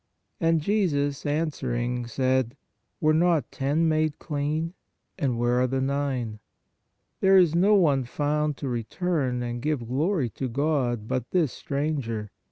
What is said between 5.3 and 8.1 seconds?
where are the nine? There is no one